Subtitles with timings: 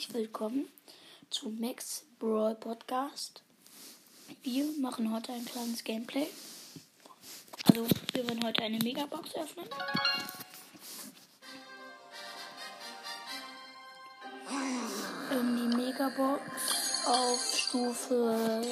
[0.00, 0.66] herzlich willkommen
[1.28, 3.42] zu Max Brawl Podcast.
[4.42, 6.26] Wir machen heute ein kleines Gameplay.
[7.64, 9.66] Also, wir wollen heute eine Megabox öffnen.
[15.32, 16.40] Ähm, die Megabox
[17.06, 18.62] auf Stufe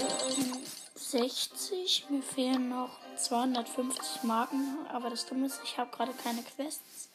[0.94, 2.06] 60.
[2.08, 7.10] Mir fehlen noch 250 Marken, aber das Dumme ist, ich habe gerade keine Quests.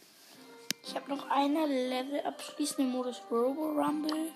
[0.85, 4.31] Ich habe noch eine Level abschließende Modus Robo Rumble,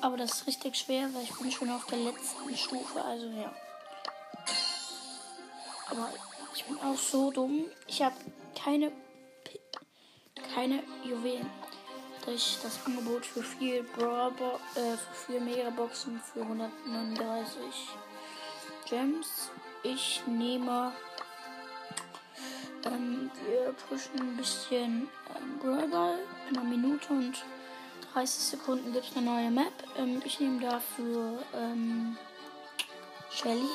[0.00, 3.52] aber das ist richtig schwer, weil ich bin schon auf der letzten Stufe, also ja.
[5.90, 6.08] Aber
[6.54, 7.66] ich bin auch so dumm.
[7.86, 8.16] Ich habe
[8.58, 8.92] keine
[10.54, 11.50] keine Juwelen.
[12.24, 14.32] Durch das Angebot für vier Brawl
[14.76, 17.56] äh, für vier Megaboxen für 139
[18.88, 19.50] Gems.
[19.82, 20.92] Ich nehme.
[22.84, 26.18] Ähm, wir pushen ein bisschen ähm, Brawlball.
[26.50, 27.44] In einer Minute und
[28.12, 29.72] 30 Sekunden gibt es eine neue Map.
[29.96, 32.16] Ähm, ich nehme dafür ähm,
[33.30, 33.68] Shelly.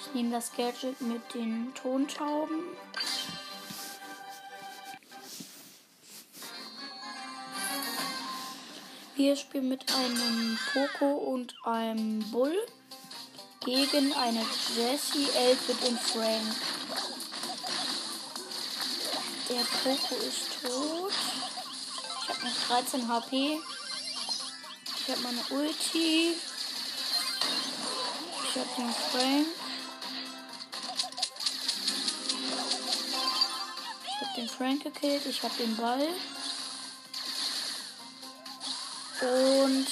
[0.00, 2.64] Ich nehme das Gadget mit den Tontauben.
[9.14, 12.54] Wir spielen mit einem Poco und einem Bull
[13.64, 14.44] gegen eine
[14.76, 16.65] Jessie, Elfit und Frank.
[19.56, 21.12] Der Poco ist tot.
[22.20, 23.58] Ich habe noch 13 HP.
[24.84, 26.34] Ich habe meine Ulti.
[28.44, 29.46] Ich habe den Frank.
[34.04, 35.24] Ich habe den Frank gekillt.
[35.24, 36.06] Ich habe den Ball.
[39.22, 39.86] Und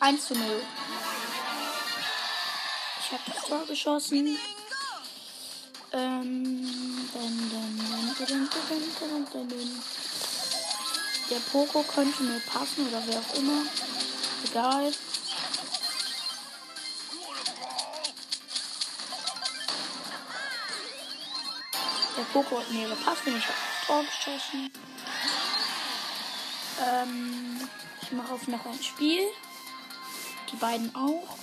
[0.00, 0.62] 1 zu 0.
[3.00, 4.38] Ich habe das Tor geschossen.
[5.92, 7.65] Ähm, dann, dann,
[8.18, 8.24] Der
[11.52, 13.62] Poco könnte mir passen oder wer auch immer.
[14.44, 14.90] Egal.
[22.16, 24.72] Der Poco hat mir gepasst und ich habe Tor geschossen.
[26.88, 27.68] Ähm,
[28.00, 29.24] ich mache auf noch ein Spiel.
[30.50, 31.35] Die beiden auch.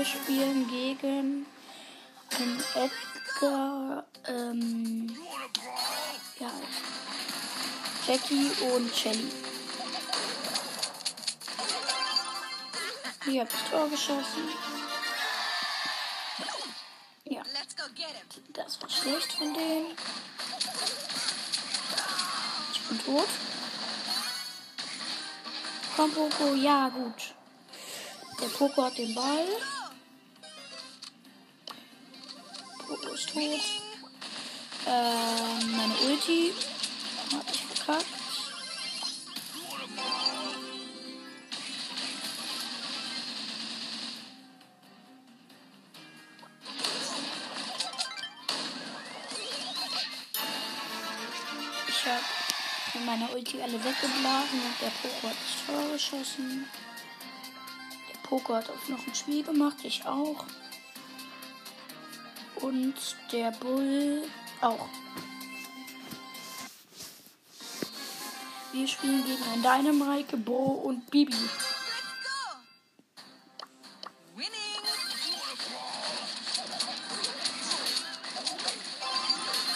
[0.00, 1.44] Wir spielen gegen
[2.38, 5.14] den Edgar, ähm,
[6.38, 6.50] ja,
[8.06, 9.30] Jackie und Shelly.
[13.26, 14.48] Hier habe ich Tor geschossen.
[17.24, 17.42] Ja.
[18.54, 19.98] Das war schlecht von denen.
[22.72, 23.28] Ich bin tot.
[25.94, 26.54] Komm, Poco.
[26.54, 27.34] Ja, gut.
[28.40, 29.46] Der Poco hat den Ball.
[32.90, 33.60] Poco ist tot.
[34.84, 36.52] Ähm, meine Ulti.
[37.32, 38.04] Hab ich verkackt.
[51.86, 52.18] Ich habe
[52.94, 56.68] mit meiner Ulti alle weggeblasen und der Poco hat das Tor geschossen.
[58.08, 60.44] Der Poco hat auch noch ein Spiel gemacht, ich auch.
[62.62, 62.94] Und
[63.32, 64.22] der Bull
[64.60, 64.88] auch.
[68.72, 71.34] Wir spielen gegen ein Dynamite, Bo und Bibi.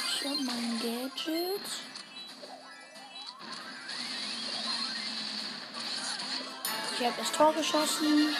[0.06, 1.61] Ich habe mein Gadget.
[6.99, 8.37] Ich habe das Tor geschossen.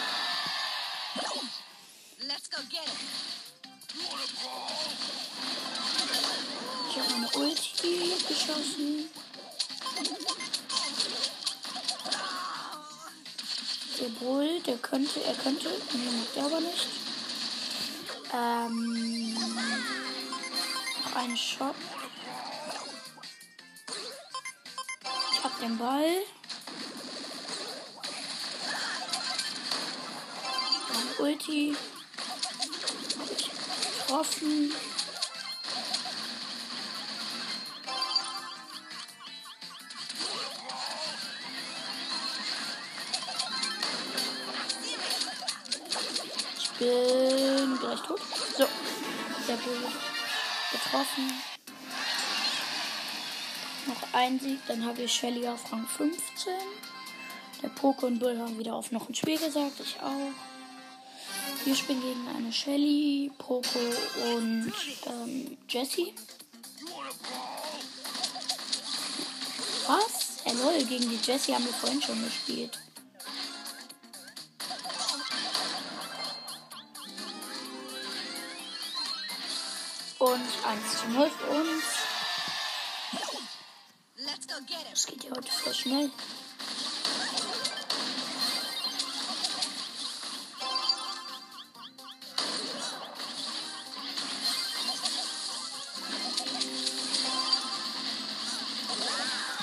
[8.14, 9.10] Ulti geschossen.
[14.00, 16.88] Der Bull, der könnte, er könnte, nee, macht er aber nicht.
[18.32, 19.34] Ähm,
[21.05, 21.75] noch einen Shot.
[25.32, 26.22] Ich hab den Ball.
[30.93, 31.76] Meine Ulti.
[34.06, 34.94] Getroffen.
[50.72, 51.32] getroffen.
[53.87, 56.52] Noch ein Sieg, dann habe ich Shelly auf Rang 15.
[57.62, 60.32] Der Poke und Bull haben wieder auf noch ein Spiel gesagt, ich auch.
[61.64, 63.78] Wir spielen gegen eine Shelly, Poco
[64.34, 64.72] und
[65.06, 66.12] ähm, Jessie.
[69.87, 70.43] Was?
[70.44, 72.78] Äh, Erlol, gegen die Jesse haben wir vorhin schon gespielt.
[81.05, 81.85] 1 zu 0 für uns.
[84.91, 86.11] Das geht ja heute voll schnell.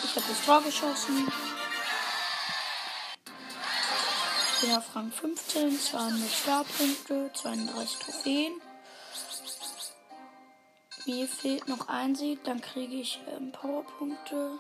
[0.04, 1.32] Ich habe das Tor geschossen.
[4.54, 8.71] Ich bin auf Rang 15, 200 Starpunkte, 32 Trophäen.
[11.08, 14.60] Mir fehlt noch ein Sieg, dann kriege ich ähm, Powerpunkte.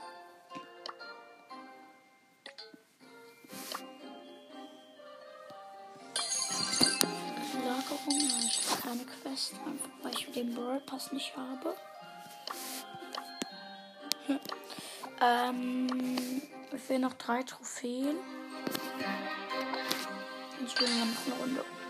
[7.64, 11.76] Lagerung, ich habe keine Quest, einfach weil ich den Brawl Pass nicht habe.
[14.26, 14.40] Hm.
[15.22, 16.42] Ähm,
[16.74, 18.18] ich will noch drei Trophäen.
[20.68, 21.81] Spielen wir noch eine Runde.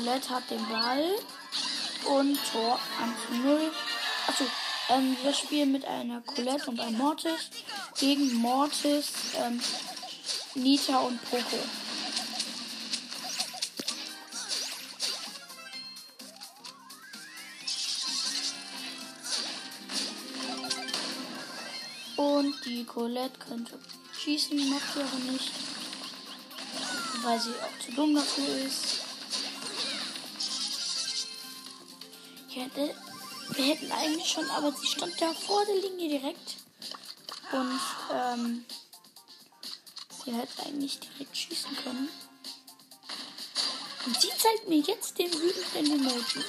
[0.00, 1.04] Colette hat den Ball
[2.06, 3.70] und Tor 1 zu 0.
[4.26, 4.44] Achso,
[4.88, 7.50] ähm, wir spielen mit einer Colette und einem Mortis
[7.98, 9.60] gegen Mortis, ähm,
[10.54, 11.58] Nita und Poco.
[22.16, 23.78] Und die Colette könnte
[24.18, 25.50] schießen, macht sie aber nicht,
[27.22, 28.89] weil sie auch zu dumm dafür ist.
[32.56, 32.94] Hätte,
[33.54, 36.56] wir hätten eigentlich schon, aber sie stand da vor der Linie direkt.
[37.52, 37.80] Und
[38.12, 38.64] ähm,
[40.24, 42.08] sie hätte eigentlich direkt schießen können.
[44.06, 46.44] Und sie zeigt mir jetzt den wütenden Emoji.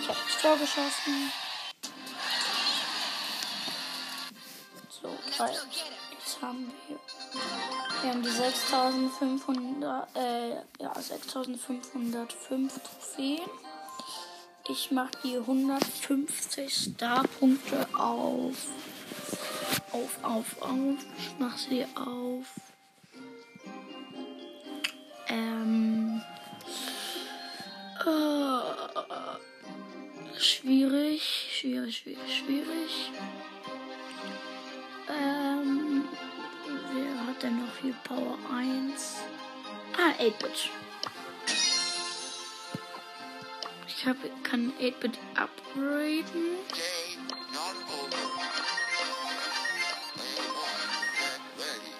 [0.00, 1.32] Ich habe das Tor geschossen.
[4.90, 5.52] So, drei.
[5.52, 6.98] Jetzt haben wir
[8.02, 13.48] wir haben die 6500, äh, ja, 6505 Trophäen.
[14.68, 18.56] Ich mache die 150 Star-Punkte auf.
[19.92, 20.96] Auf, auf, auf.
[21.18, 22.46] Ich mache sie auf.
[25.28, 26.22] Ähm.
[28.04, 28.60] Äh,
[30.40, 31.22] schwierig,
[31.52, 33.12] schwierig, schwierig, schwierig.
[37.42, 39.16] Dann noch hier Power 1.
[39.96, 40.70] Ah, 8-Bit.
[43.88, 46.56] Ich hab, kann 8-Bit upgraden.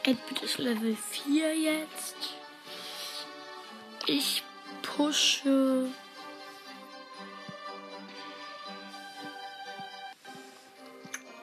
[0.05, 2.17] 8-Bit ist Level 4 jetzt.
[4.07, 4.45] Ich
[4.83, 5.89] pushe.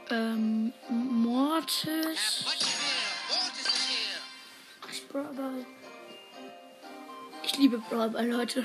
[0.10, 2.46] Ähm, Mortis.
[5.12, 5.66] Brawl Ball.
[7.42, 8.64] Ich liebe Brawl Ball, Leute.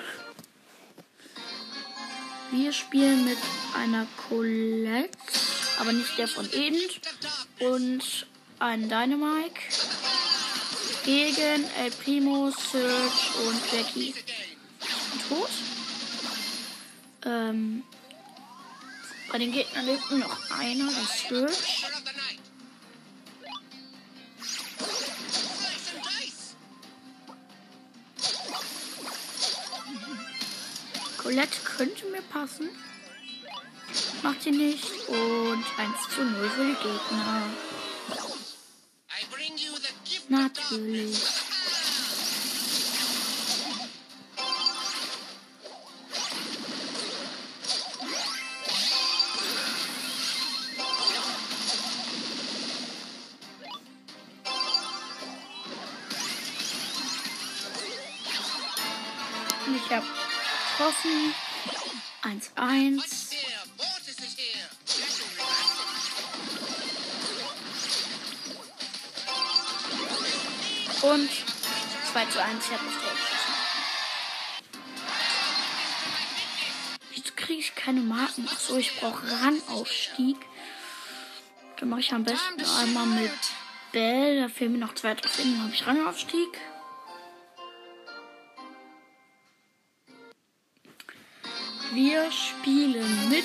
[2.50, 3.38] Wir spielen mit
[3.74, 5.16] einer Colette,
[5.80, 7.00] aber nicht der von Edend.
[7.60, 8.26] Und
[8.58, 9.58] einen Dynamike
[11.06, 14.14] gegen El Primo, Search und Jackie.
[15.28, 15.48] Tot.
[17.24, 17.84] Ähm,
[19.32, 21.73] bei den Gegnern lebt nur noch einer, das Search.
[31.34, 32.68] Colette könnte mir passen.
[34.22, 34.84] Macht sie nicht.
[35.08, 37.42] Und 1 zu 0 für die Gegner.
[40.28, 41.18] Natürlich.
[59.76, 60.23] Ich habe
[60.74, 61.34] getroffen.
[62.22, 63.34] 1-1.
[71.02, 71.30] Und
[72.12, 72.64] 2 zu 1.
[72.64, 73.54] Ich habe das Tor geschossen.
[77.10, 78.48] Wieso kriege ich keine Marken?
[78.48, 80.36] Achso, ich brauche Rangaufstieg.
[81.78, 83.30] Dann mache ich am besten einmal mit
[83.92, 86.58] Bell, da fehlen mir noch zwei Trophäen, dann habe ich Rangaufstieg.
[91.94, 93.44] Wir spielen mit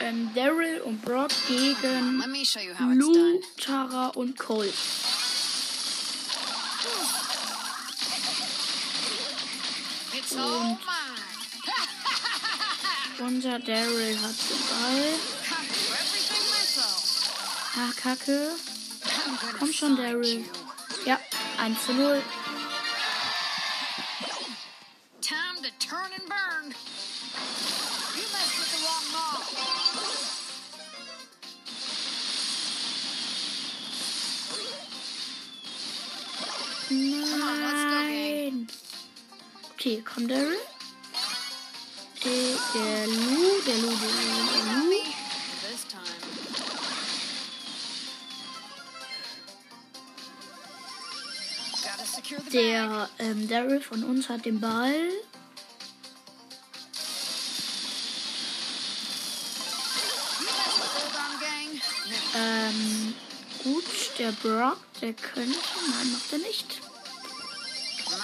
[0.00, 2.22] ähm, Daryl und Brock gegen.
[2.92, 4.36] Lou, Tara und
[10.36, 10.78] all mine.
[13.26, 15.14] Unser Daryl hat den Ball.
[17.76, 18.50] Ah, Kacke.
[19.58, 20.44] Komm schon, Daryl.
[21.06, 21.18] Ja,
[21.58, 22.22] 1 zu 0.
[36.90, 38.66] Nein.
[39.74, 40.56] Okay, komm, Daryl.
[42.24, 44.88] Äh, Der Lu, der Lu, der Lu, der Lu.
[52.52, 55.10] Der ähm, Daryl von uns hat den Ball.
[64.42, 65.58] Brock, der könnte.
[65.90, 66.80] Nein, macht er nicht.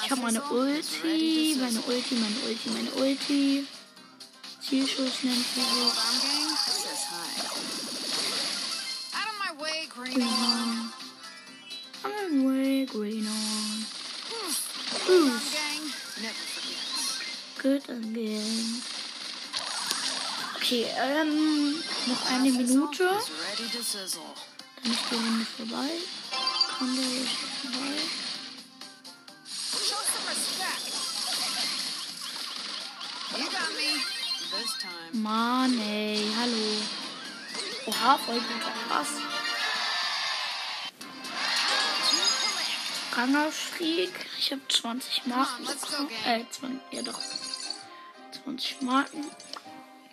[0.05, 3.67] Ich habe meine Ulti, meine Ulti, meine Ulti, meine Ulti.
[4.61, 7.31] Zielschuss nennt sie Gang says hi.
[9.13, 10.15] Out of way, Green.
[10.15, 10.91] Green on.
[12.87, 13.85] Green on.
[15.05, 15.65] Forgets.
[17.65, 18.83] good again.
[20.57, 23.11] Okay, ähm, noch eine Minute.
[24.85, 25.91] Ist die Runde vorbei.
[26.79, 28.25] Kann der jetzt vorbei?
[35.13, 36.83] Mann, ey, hallo.
[37.87, 39.09] Oha, voll guter Pass.
[43.17, 44.11] Rangaufstieg.
[44.39, 46.11] Ich habe 20 Marken bekommen.
[46.27, 47.21] Äh, 20, ja doch.
[48.45, 49.25] 20 Marken.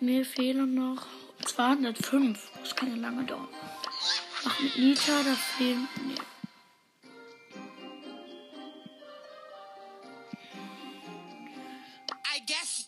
[0.00, 1.06] Mir fehlen noch
[1.44, 2.38] 205.
[2.62, 3.48] Das kann ja lange dauern.
[4.44, 5.88] Ach, mit Nita, da fehlen.
[6.04, 6.14] Nee.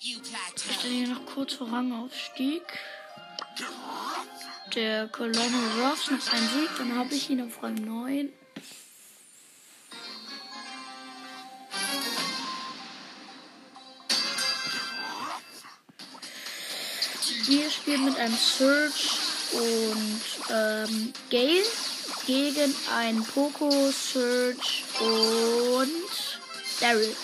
[0.00, 2.62] Ich stehe hier noch kurz vor Rangaufstieg.
[4.74, 5.40] Der Colonel
[5.80, 8.32] Ruffs noch einen Sieg, dann habe ich ihn auf Rang 9.
[17.46, 18.92] Wir spielen mit einem Surge
[19.52, 20.20] und
[20.50, 21.62] ähm, Gale
[22.26, 25.90] gegen ein Poco, Surge und
[26.80, 27.14] Daryl.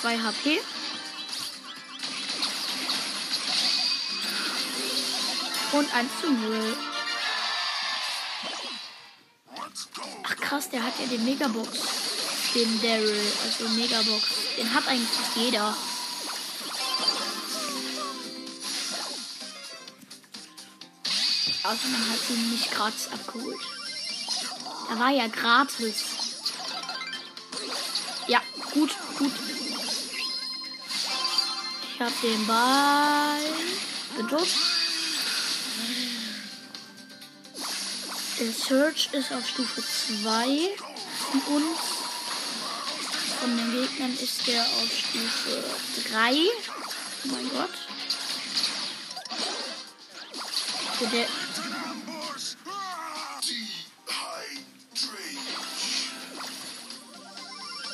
[0.00, 0.60] 2 HP.
[5.72, 6.76] Und 1 zu 0.
[10.24, 11.68] Ach krass, der hat ja den Megabox.
[12.54, 14.37] Den Daryl, also Megabox.
[14.58, 15.72] Den hat eigentlich jeder.
[21.62, 23.60] Außer man hat ihn nicht gratis abgeholt.
[24.90, 26.02] Er war ja gratis.
[28.26, 28.40] Ja,
[28.72, 29.32] gut, gut.
[31.94, 33.40] Ich hab den Ball
[34.16, 34.54] gedrückt.
[38.40, 40.76] Der Search ist auf Stufe 2
[41.30, 41.97] von uns.
[43.40, 45.64] Von den Gegnern ist der auf Stufe
[46.10, 46.34] 3.
[46.34, 47.70] Oh mein Gott.
[51.00, 51.26] Der,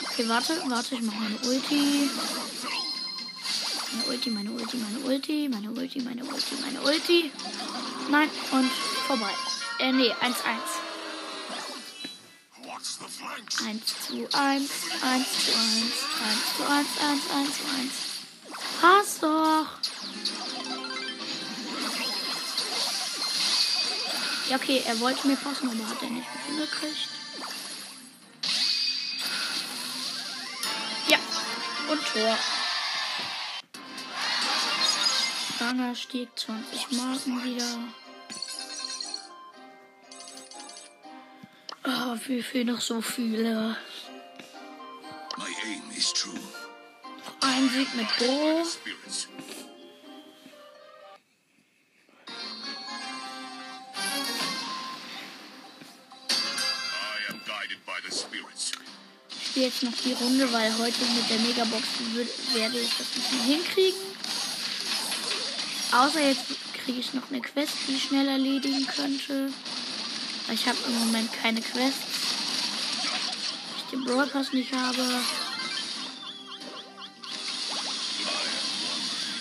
[0.03, 2.09] okay, warte, warte, ich mache meine Ulti.
[3.93, 7.31] Meine Ulti, meine Ulti, meine Ulti, meine Ulti, meine Ulti, meine Ulti.
[8.11, 8.71] Nein, und
[9.07, 9.31] vorbei.
[9.79, 10.84] Äh, nee, 1-1.
[13.63, 14.71] 1 zu 1, 1
[15.01, 15.85] zu 1,
[16.25, 18.15] 1 zu 1, 1, 1 zu 1.
[18.81, 19.67] Pass doch.
[24.49, 27.09] Ja, okay, er wollte mir passen, aber hat er nicht hingekriegt.
[31.09, 31.19] Ja,
[31.91, 32.39] und Tor.
[35.61, 37.79] Langer Stieg 20 Marken wieder.
[42.15, 43.77] Oh, wie viel noch so viele.
[45.37, 46.39] My aim is true.
[47.41, 48.63] Ein Sieg mit Bo.
[59.29, 61.83] Ich spiele jetzt noch die Runde, weil heute mit der Megabox
[62.55, 64.01] werde ich das nicht mehr hinkriegen.
[65.91, 66.45] Außer jetzt
[66.75, 69.53] kriege ich noch eine Quest, die ich schnell erledigen könnte.
[70.53, 72.01] Ich habe im Moment keine Quests.
[73.03, 75.03] weil Ich den Pass nicht habe.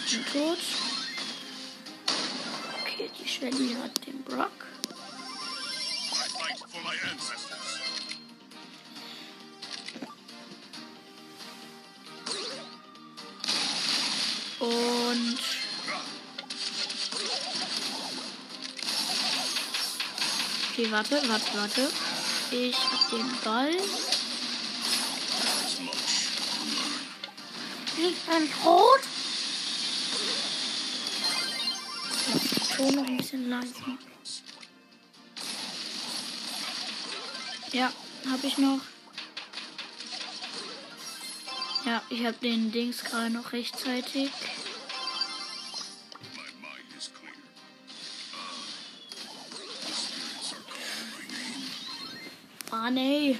[0.09, 0.59] Bin tot.
[2.81, 4.51] Okay, die Shelly hat den Brock.
[6.09, 7.82] Fight for my ancestors.
[20.83, 21.91] Okay, warte, warte, warte.
[22.51, 23.75] Ich hab den Ball.
[27.95, 29.01] Ich bin tot.
[32.75, 33.73] Ton noch ein bisschen leise.
[37.71, 37.91] Ja,
[38.29, 38.79] hab ich noch.
[41.85, 44.31] Ja, ich hab den Dings gerade noch rechtzeitig.
[52.85, 53.37] Ah, nee.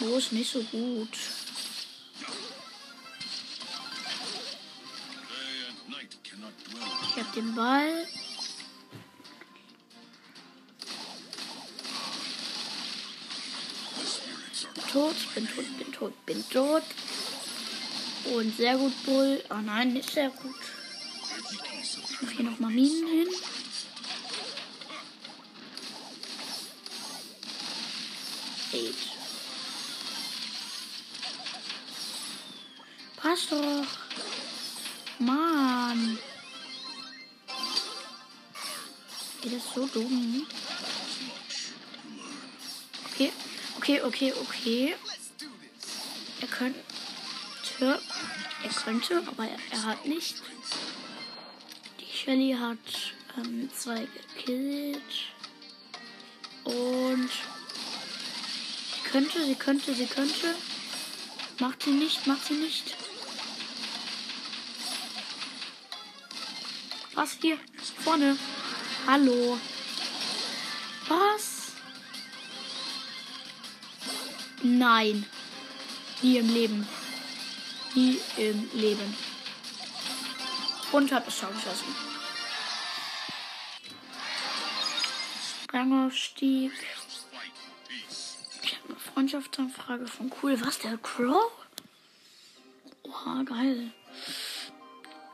[0.00, 1.16] Oh, ist nicht so gut.
[7.02, 8.08] Ich hab den Ball.
[14.92, 16.82] Tot, bin tot, bin tot, bin tot.
[18.34, 19.44] Und sehr gut, Bull.
[19.48, 20.79] Oh nein, nicht sehr gut.
[21.40, 23.28] Ich mach hier nochmal Minen hin.
[28.72, 28.94] Eight.
[33.16, 33.86] Passt doch.
[35.18, 36.18] Mann.
[39.40, 40.46] Geht das so dumm?
[43.12, 43.32] Okay,
[43.78, 44.96] okay, okay, okay.
[46.40, 46.80] Er könnte.
[47.80, 50.42] Er könnte, aber er, er hat nicht.
[52.30, 52.78] Shelly hat
[53.38, 55.02] ähm, zwei gekillt.
[56.62, 57.28] Und.
[58.94, 60.54] Sie könnte, sie könnte, sie könnte.
[61.58, 62.94] Macht sie nicht, macht sie nicht.
[67.14, 67.58] Was hier?
[68.04, 68.38] Vorne.
[69.08, 69.58] Hallo.
[71.08, 71.72] Was?
[74.62, 75.26] Nein.
[76.22, 76.88] Nie im Leben.
[77.96, 79.16] Nie im Leben.
[80.92, 82.10] Und hat es schon geschossen.
[85.72, 86.72] Rangaufstieg.
[88.62, 90.60] Ich habe eine Freundschaftsanfrage von Cool.
[90.60, 91.50] Was, der Crow?
[93.02, 93.92] Oha, geil.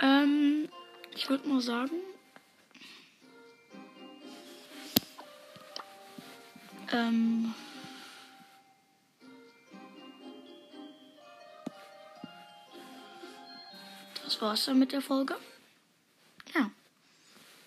[0.01, 0.69] Ähm,
[1.15, 1.97] ich würde nur sagen.
[6.93, 7.55] Ähm.
[14.23, 15.37] Das war's dann mit der Folge.
[16.55, 16.71] Ja.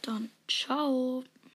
[0.03, 1.23] Dann ciao.